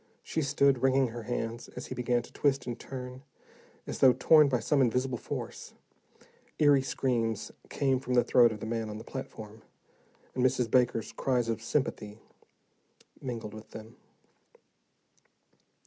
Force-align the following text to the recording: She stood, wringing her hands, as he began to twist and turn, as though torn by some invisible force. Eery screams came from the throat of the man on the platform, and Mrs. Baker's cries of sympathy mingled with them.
She 0.23 0.41
stood, 0.41 0.81
wringing 0.81 1.09
her 1.09 1.21
hands, 1.21 1.67
as 1.75 1.85
he 1.85 1.93
began 1.93 2.23
to 2.23 2.33
twist 2.33 2.65
and 2.65 2.79
turn, 2.79 3.21
as 3.85 3.99
though 3.99 4.13
torn 4.13 4.49
by 4.49 4.59
some 4.59 4.81
invisible 4.81 5.15
force. 5.19 5.75
Eery 6.59 6.81
screams 6.81 7.51
came 7.69 7.99
from 7.99 8.15
the 8.15 8.23
throat 8.23 8.51
of 8.51 8.61
the 8.61 8.65
man 8.65 8.89
on 8.89 8.97
the 8.97 9.03
platform, 9.03 9.61
and 10.33 10.43
Mrs. 10.43 10.71
Baker's 10.71 11.11
cries 11.11 11.49
of 11.49 11.61
sympathy 11.61 12.17
mingled 13.21 13.53
with 13.53 13.69
them. 13.73 13.95